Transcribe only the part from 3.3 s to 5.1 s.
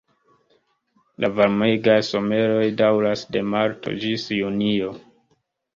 de marto ĝis junio.